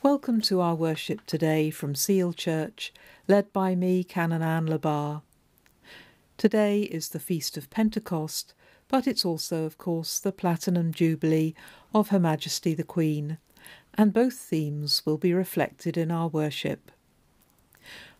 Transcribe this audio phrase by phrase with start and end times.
[0.00, 2.92] Welcome to our worship today from Seal Church,
[3.26, 5.22] led by me, Canon Anne Le Bas.
[6.36, 8.54] Today is the Feast of Pentecost,
[8.86, 11.52] but it's also, of course, the Platinum Jubilee
[11.92, 13.38] of Her Majesty the Queen,
[13.94, 16.92] and both themes will be reflected in our worship.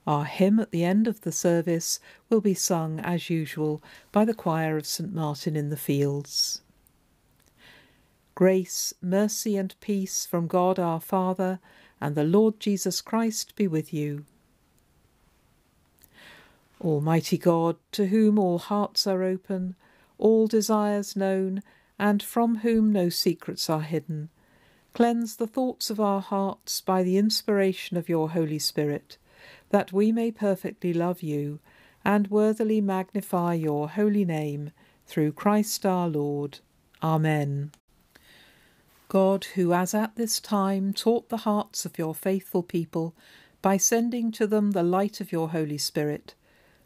[0.04, 4.34] Our hymn at the end of the service will be sung, as usual, by the
[4.34, 6.60] choir of St Martin in the Fields.
[8.38, 11.58] Grace, mercy, and peace from God our Father
[12.00, 14.26] and the Lord Jesus Christ be with you.
[16.80, 19.74] Almighty God, to whom all hearts are open,
[20.18, 21.64] all desires known,
[21.98, 24.28] and from whom no secrets are hidden,
[24.94, 29.18] cleanse the thoughts of our hearts by the inspiration of your Holy Spirit,
[29.70, 31.58] that we may perfectly love you
[32.04, 34.70] and worthily magnify your holy name,
[35.06, 36.60] through Christ our Lord.
[37.02, 37.72] Amen.
[39.08, 43.14] God, who as at this time taught the hearts of your faithful people
[43.62, 46.34] by sending to them the light of your Holy Spirit,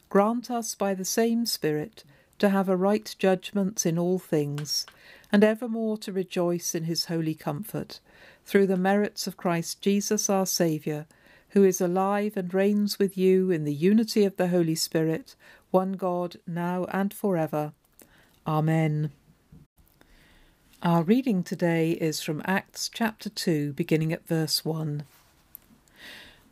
[0.09, 2.05] grant us by the same Spirit
[2.39, 4.87] to have a right judgment in all things,
[5.31, 8.01] and evermore to rejoice in his holy comfort,
[8.45, 11.07] through the merits of Christ Jesus our Saviour,
[11.51, 15.34] who is alive and reigns with you in the unity of the Holy Spirit,
[15.70, 17.73] one God, now and for ever.
[18.47, 19.11] Amen.
[20.84, 25.05] Our reading today is from Acts chapter 2, beginning at verse 1.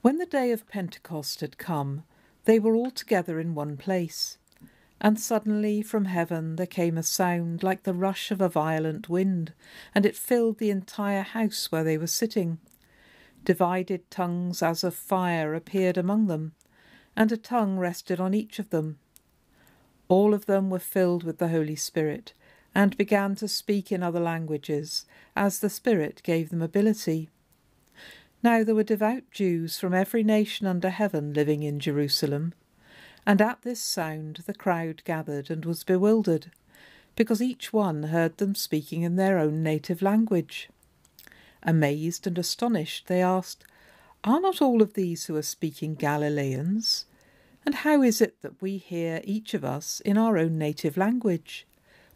[0.03, 2.05] When the day of Pentecost had come,
[2.45, 4.39] they were all together in one place.
[5.00, 9.53] And suddenly from heaven there came a sound like the rush of a violent wind,
[9.97, 12.59] and it filled the entire house where they were sitting.
[13.44, 16.53] Divided tongues as of fire appeared among them,
[17.17, 19.00] and a tongue rested on each of them.
[20.06, 22.33] All of them were filled with the Holy Spirit
[22.75, 25.05] and began to speak in other languages,
[25.35, 27.29] as the Spirit gave them ability.
[28.43, 32.55] Now there were devout Jews from every nation under heaven living in Jerusalem,
[33.27, 36.50] and at this sound the crowd gathered and was bewildered,
[37.17, 40.71] because each one heard them speaking in their own native language.
[41.62, 43.65] Amazed and astonished, they asked,
[44.25, 47.05] Are not all of these who are speaking Galileans?
[47.67, 51.67] And how is it that we hear each of us in our own native language?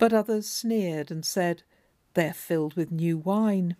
[0.00, 1.62] But others sneered and said,
[2.14, 3.76] They are filled with new wine.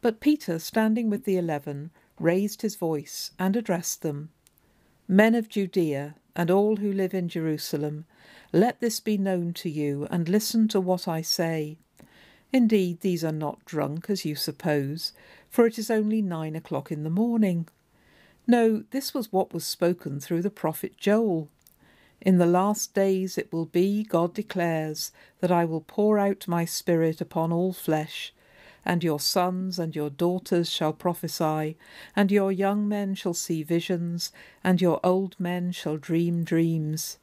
[0.00, 1.90] But Peter, standing with the eleven,
[2.20, 4.30] raised his voice and addressed them
[5.08, 8.04] Men of Judea, and all who live in Jerusalem,
[8.52, 11.78] let this be known to you, and listen to what I say.
[12.52, 15.12] Indeed, these are not drunk, as you suppose,
[15.50, 17.66] for it is only nine o'clock in the morning.
[18.46, 21.48] No, this was what was spoken through the prophet Joel.
[22.24, 25.10] In the last days it will be, God declares,
[25.40, 28.32] that I will pour out my Spirit upon all flesh,
[28.84, 31.76] and your sons and your daughters shall prophesy,
[32.14, 34.30] and your young men shall see visions,
[34.62, 37.18] and your old men shall dream dreams.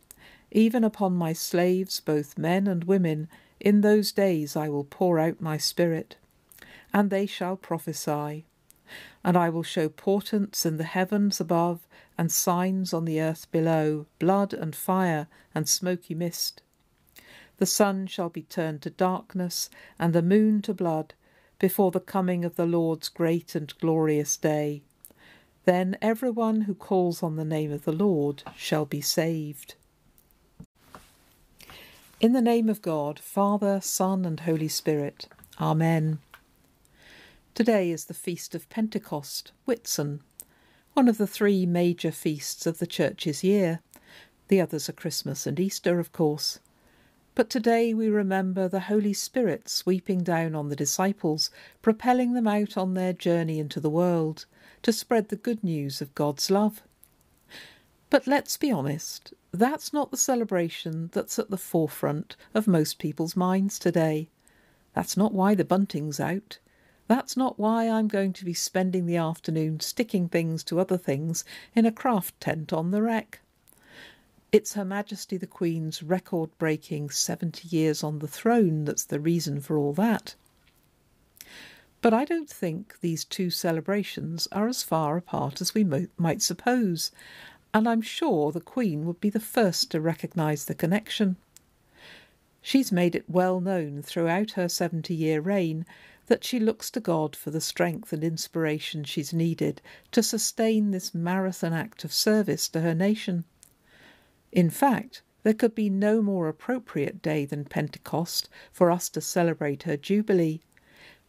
[0.51, 5.39] Even upon my slaves, both men and women, in those days I will pour out
[5.39, 6.17] my Spirit,
[6.93, 8.43] and they shall prophesy.
[9.23, 11.87] And I will show portents in the heavens above
[12.19, 16.61] and signs on the earth below, blood and fire and smoky mist.
[17.59, 21.13] The sun shall be turned to darkness, and the moon to blood,
[21.59, 24.81] before the coming of the Lord's great and glorious day.
[25.63, 29.75] Then every one who calls on the name of the Lord shall be saved.
[32.19, 35.29] In the name of God, Father, Son, and Holy Spirit.
[35.57, 36.19] Amen.
[37.55, 40.19] Today is the feast of Pentecost, Whitsun,
[40.93, 43.81] one of the three major feasts of the Church's year.
[44.47, 46.59] The others are Christmas and Easter, of course.
[47.35, 51.51] But today we remember the Holy Spirit sweeping down on the disciples,
[51.81, 54.45] propelling them out on their journey into the world
[54.81, 56.81] to spread the good news of God's love.
[58.09, 63.35] But let's be honest, that's not the celebration that's at the forefront of most people's
[63.35, 64.29] minds today.
[64.93, 66.57] That's not why the bunting's out.
[67.09, 71.43] That's not why I'm going to be spending the afternoon sticking things to other things
[71.73, 73.39] in a craft tent on the rec.
[74.51, 79.59] It's Her Majesty the Queen's record breaking 70 years on the throne that's the reason
[79.59, 80.35] for all that.
[82.03, 86.43] But I don't think these two celebrations are as far apart as we mo- might
[86.43, 87.11] suppose,
[87.73, 91.37] and I'm sure the Queen would be the first to recognise the connection.
[92.61, 95.87] She's made it well known throughout her 70 year reign
[96.29, 99.81] that she looks to God for the strength and inspiration she's needed
[100.11, 103.43] to sustain this marathon act of service to her nation.
[104.51, 109.83] In fact, there could be no more appropriate day than Pentecost for us to celebrate
[109.83, 110.61] her Jubilee,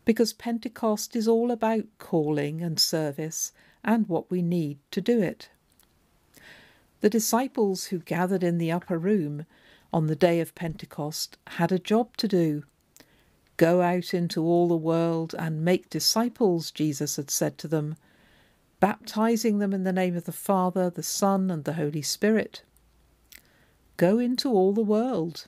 [0.05, 3.53] because Pentecost is all about calling and service
[3.83, 5.49] and what we need to do it.
[7.01, 9.47] The disciples who gathered in the upper room
[9.95, 12.65] on the day of Pentecost had a job to do.
[13.61, 17.95] Go out into all the world and make disciples, Jesus had said to them,
[18.81, 22.63] baptizing them in the name of the Father, the Son, and the Holy Spirit.
[23.99, 25.47] Go into all the world.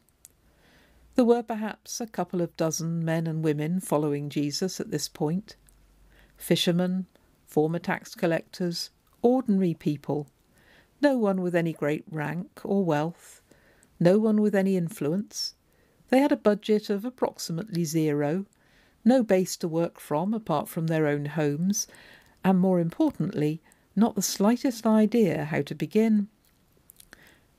[1.14, 5.56] There were perhaps a couple of dozen men and women following Jesus at this point
[6.37, 7.06] fishermen,
[7.47, 8.91] former tax collectors,
[9.23, 10.26] ordinary people,
[11.00, 13.41] no one with any great rank or wealth,
[13.99, 15.55] no one with any influence,
[16.12, 18.44] they had a budget of approximately zero,
[19.03, 21.87] no base to work from apart from their own homes,
[22.44, 23.62] and more importantly,
[23.97, 26.29] not the slightest idea how to begin.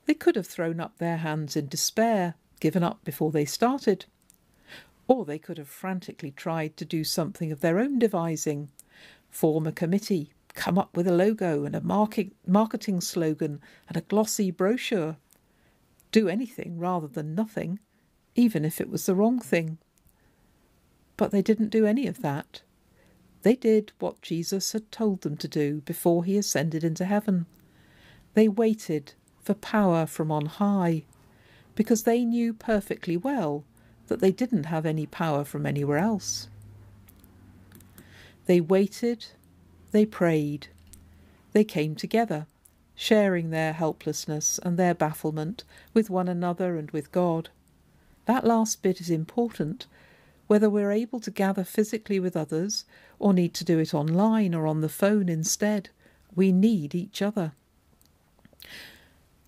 [0.06, 4.06] They could have thrown up their hands in despair, given up before they started.
[5.08, 8.70] Or they could have frantically tried to do something of their own devising,
[9.32, 14.02] form a committee, come up with a logo and a market, marketing slogan and a
[14.02, 15.18] glossy brochure.
[16.12, 17.80] Do anything rather than nothing
[18.35, 19.77] even if it was the wrong thing.
[21.18, 22.62] But they didn't do any of that.
[23.44, 27.45] They did what Jesus had told them to do before he ascended into heaven.
[28.33, 31.03] They waited for power from on high,
[31.75, 33.63] because they knew perfectly well
[34.07, 36.47] that they didn't have any power from anywhere else.
[38.45, 39.27] They waited,
[39.91, 40.68] they prayed,
[41.51, 42.47] they came together,
[42.95, 45.63] sharing their helplessness and their bafflement
[45.94, 47.50] with one another and with God.
[48.25, 49.86] That last bit is important,
[50.48, 52.86] whether we're able to gather physically with others
[53.20, 55.90] or need to do it online or on the phone instead.
[56.36, 57.54] We need each other.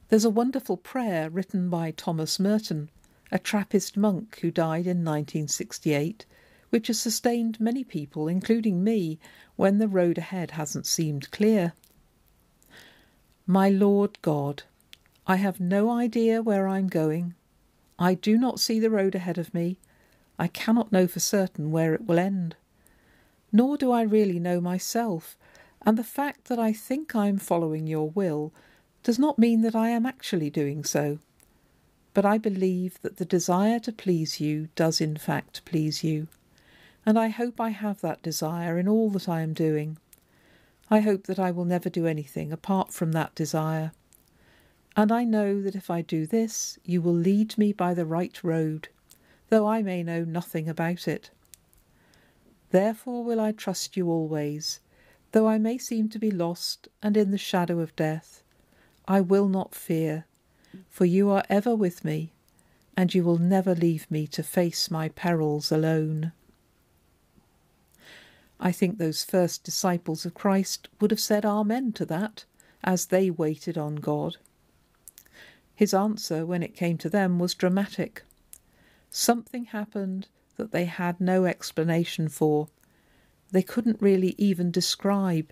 [0.10, 2.89] There's a wonderful prayer written by Thomas Merton,
[3.31, 6.25] a Trappist monk who died in 1968,
[6.69, 9.19] which has sustained many people, including me,
[9.56, 11.74] when the road ahead hasn't seemed clear.
[13.48, 14.63] My Lord God,
[15.25, 17.36] I have no idea where I'm going
[17.97, 19.80] I do not see the road ahead of me.
[20.38, 22.56] I cannot know for certain where it will end.
[23.51, 25.38] Nor do I really know myself,
[25.86, 28.53] and the fact that I think I am following your will
[29.03, 31.19] does not mean that I am actually doing so.
[32.13, 36.27] But I believe that the desire to please you does in fact please you,
[37.06, 39.97] and I hope I have that desire in all that I am doing.
[40.89, 43.92] I hope that I will never do anything apart from that desire.
[44.97, 48.42] And I know that if I do this, you will lead me by the right
[48.44, 48.88] road,
[49.50, 51.31] though I may know nothing about it.
[52.71, 54.80] Therefore will I trust you always,
[55.33, 58.42] though I may seem to be lost and in the shadow of death.
[59.07, 60.25] I will not fear,
[60.89, 62.31] for you are ever with me,
[62.95, 66.31] and you will never leave me to face my perils alone.
[68.59, 72.45] I think those first disciples of Christ would have said Amen to that
[72.83, 74.37] as they waited on God.
[75.75, 78.23] His answer, when it came to them, was dramatic.
[79.09, 82.67] Something happened that they had no explanation for.
[83.51, 85.51] They couldn't really even describe.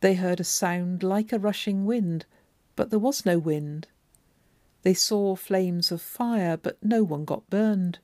[0.00, 2.26] They heard a sound like a rushing wind,
[2.76, 3.88] but there was no wind.
[4.82, 7.98] They saw flames of fire, but no one got burned.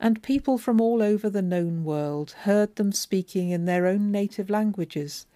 [0.00, 4.50] And people from all over the known world heard them speaking in their own native
[4.50, 5.26] languages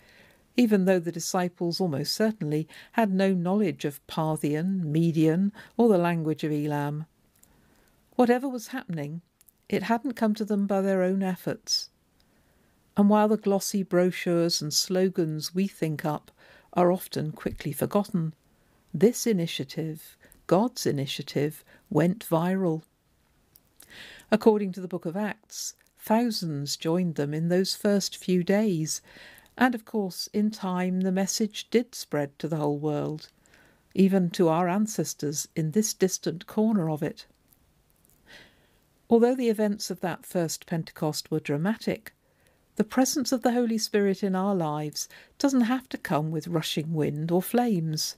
[0.56, 6.44] even though the disciples almost certainly had no knowledge of Parthian, Median, or the language
[6.44, 7.06] of Elam.
[8.16, 9.22] Whatever was happening,
[9.68, 11.90] it hadn't come to them by their own efforts.
[12.96, 16.30] And while the glossy brochures and slogans we think up
[16.74, 18.34] are often quickly forgotten,
[18.92, 22.82] this initiative, God's initiative, went viral.
[24.30, 29.00] According to the book of Acts, thousands joined them in those first few days,
[29.56, 33.30] and of course, in time, the message did spread to the whole world,
[33.94, 37.26] even to our ancestors in this distant corner of it.
[39.08, 42.12] Although the events of that first Pentecost were dramatic,
[42.76, 45.08] the presence of the Holy Spirit in our lives
[45.38, 48.16] doesn't have to come with rushing wind or flames.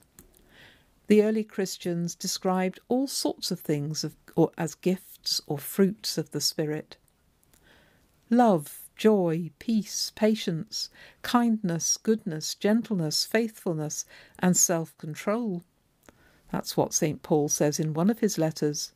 [1.08, 4.16] The early Christians described all sorts of things of,
[4.56, 6.96] as gifts or fruits of the Spirit.
[8.30, 10.90] love, joy, peace, patience,
[11.22, 14.04] kindness, goodness, gentleness, faithfulness,
[14.38, 15.62] and self control.
[16.50, 17.22] That's what St.
[17.22, 18.92] Paul says in one of his letters.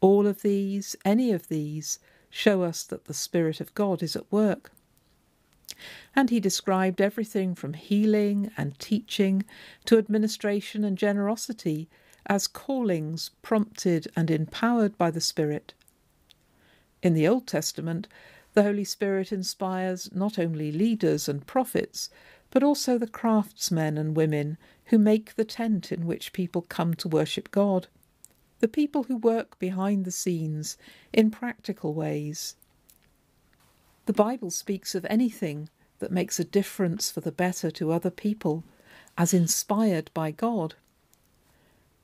[0.00, 4.30] All of these, any of these, show us that the Spirit of God is at
[4.30, 4.70] work.
[6.14, 9.44] And he described everything from healing and teaching
[9.86, 11.88] to administration and generosity
[12.26, 15.74] as callings prompted and empowered by the Spirit.
[17.02, 18.08] In the Old Testament,
[18.54, 22.08] the Holy Spirit inspires not only leaders and prophets,
[22.50, 24.56] but also the craftsmen and women
[24.86, 27.88] who make the tent in which people come to worship God,
[28.60, 30.76] the people who work behind the scenes
[31.12, 32.54] in practical ways.
[34.06, 35.68] The Bible speaks of anything
[35.98, 38.62] that makes a difference for the better to other people
[39.18, 40.74] as inspired by God.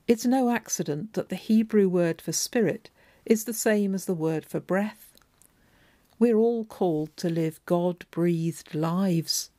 [0.07, 2.89] It's no accident that the Hebrew word for spirit
[3.25, 5.10] is the same as the word for breath.
[6.21, 9.49] We're all called to live God breathed lives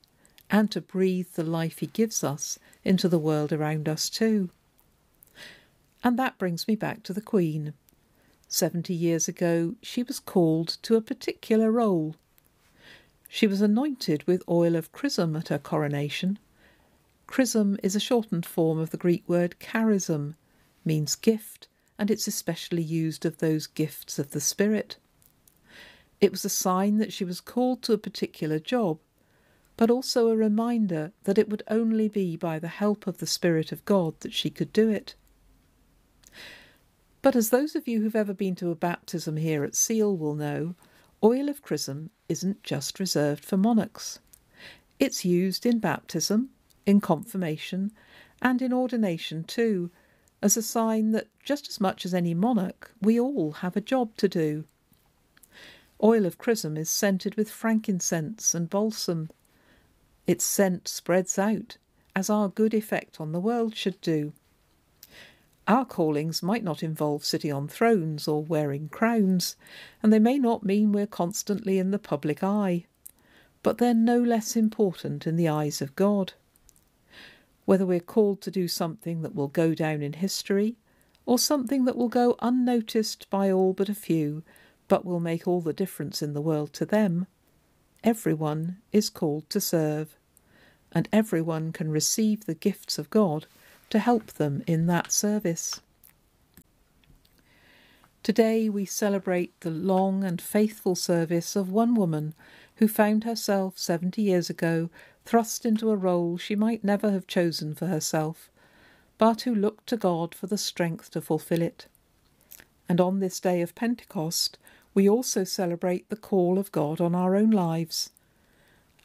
[0.49, 4.49] and to breathe the life He gives us into the world around us too.
[6.05, 7.75] And that brings me back to the Queen.
[8.47, 12.15] Seventy years ago, she was called to a particular role.
[13.29, 16.39] She was anointed with oil of chrism at her coronation.
[17.27, 20.37] Chrism is a shortened form of the Greek word charism,
[20.85, 21.67] means gift,
[21.99, 24.97] and it's especially used of those gifts of the Spirit.
[26.23, 29.01] It was a sign that she was called to a particular job,
[29.77, 33.73] but also a reminder that it would only be by the help of the Spirit
[33.73, 35.17] of God that she could do it.
[37.23, 40.37] But as those of you who've ever been to a baptism here at Seal will
[40.37, 40.77] know,
[41.25, 44.21] oil of chrism isn't just reserved for monarchs.
[45.01, 46.51] It's used in baptism,
[46.87, 47.91] in confirmation,
[48.41, 49.91] and in ordination too,
[50.41, 54.17] as a sign that just as much as any monarch, we all have a job
[54.19, 54.65] to do.
[56.03, 59.31] Oil of chrism is scented with frankincense and balsam.
[60.27, 61.77] Its scent spreads out,
[62.17, 64.33] as our good effect on the world should do.
[65.69, 69.57] Our callings might not involve sitting on thrones or wearing crowns,
[70.03, 72.87] and they may not mean we're constantly in the public eye,
[73.63, 76.33] but they're no less important in the eyes of God
[77.65, 80.77] whether we're called to do something that will go down in history
[81.25, 84.43] or something that will go unnoticed by all but a few,
[84.93, 87.27] but will make all the difference in the world to them,
[88.05, 90.19] everyone is called to serve,
[90.95, 93.47] and everyone can receive the gifts of God
[93.89, 95.81] to help them in that service.
[98.23, 102.35] Today we celebrate the long and faithful service of one woman
[102.77, 104.91] who found herself seventy years ago
[105.25, 108.51] thrust into a role she might never have chosen for herself,
[109.17, 111.87] but who looked to God for the strength to fulfil it.
[112.91, 114.59] And on this day of Pentecost,
[114.95, 118.11] we also celebrate the call of God on our own lives.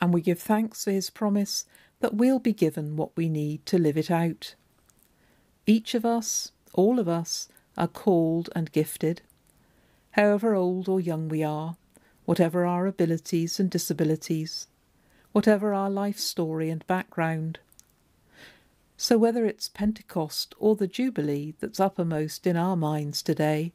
[0.02, 1.66] And we give thanks for his promise
[2.00, 4.56] that we'll be given what we need to live it out.
[5.66, 9.22] Each of us, all of us, are called and gifted.
[10.12, 11.78] However old or young we are,
[12.26, 14.68] whatever our abilities and disabilities,
[15.32, 17.60] whatever our life story and background.
[18.98, 23.72] So, whether it's Pentecost or the Jubilee that's uppermost in our minds today,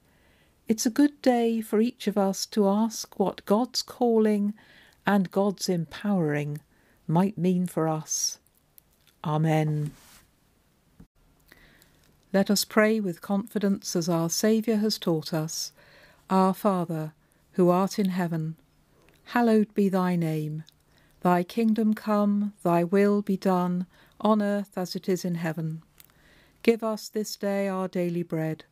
[0.68, 4.54] it's a good day for each of us to ask what God's calling
[5.06, 6.60] and God's empowering
[7.06, 8.38] might mean for us.
[9.24, 9.92] Amen.
[12.32, 15.72] Let us pray with confidence as our Saviour has taught us
[16.30, 17.12] Our Father,
[17.52, 18.56] who art in heaven,
[19.26, 20.64] hallowed be thy name.
[21.20, 23.86] Thy kingdom come, thy will be done,
[24.20, 25.82] on earth as it is in heaven.
[26.62, 28.64] Give us this day our daily bread,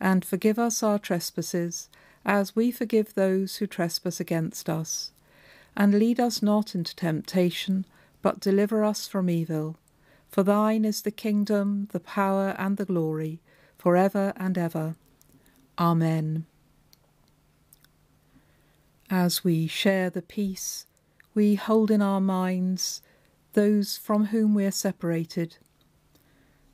[0.00, 1.88] and forgive us our trespasses,
[2.24, 5.12] as we forgive those who trespass against us.
[5.76, 7.84] And lead us not into temptation,
[8.22, 9.76] but deliver us from evil.
[10.28, 13.40] For thine is the kingdom, the power, and the glory,
[13.78, 14.96] for ever and ever.
[15.78, 16.46] Amen.
[19.08, 20.86] As we share the peace,
[21.34, 23.02] we hold in our minds
[23.52, 25.58] those from whom we are separated,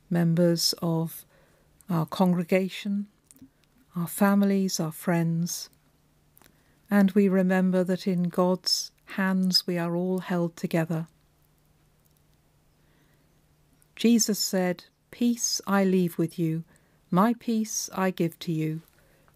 [0.09, 1.25] members of
[1.89, 3.07] our congregation,
[3.95, 5.69] our families, our friends,
[6.89, 11.07] and we remember that in God's hands we are all held together.
[13.95, 16.63] Jesus said, Peace I leave with you,
[17.11, 18.81] my peace I give to you.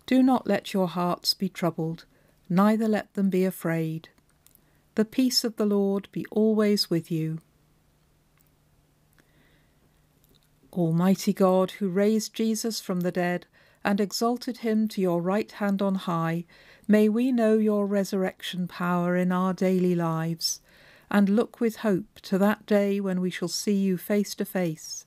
[0.07, 2.05] Do not let your hearts be troubled,
[2.49, 4.09] neither let them be afraid.
[4.95, 7.39] The peace of the Lord be always with you.
[10.73, 13.45] Almighty God, who raised Jesus from the dead
[13.87, 16.43] and exalted him to your right hand on high,
[16.89, 20.59] may we know your resurrection power in our daily lives,
[21.09, 25.05] and look with hope to that day when we shall see you face to face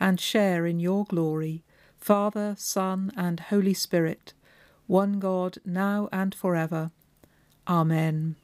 [0.00, 1.62] and share in your glory,
[1.98, 4.32] Father, Son, and Holy Spirit,
[4.86, 6.90] one God, now and forever.
[7.68, 8.36] Amen.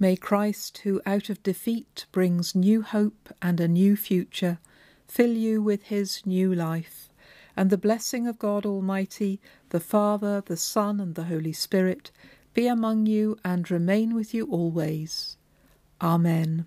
[0.00, 4.58] May Christ, who out of defeat brings new hope and a new future,
[5.06, 7.09] fill you with his new life,
[7.60, 9.38] and the blessing of God Almighty,
[9.68, 12.10] the Father, the Son, and the Holy Spirit
[12.54, 15.36] be among you and remain with you always.
[16.00, 16.64] Amen.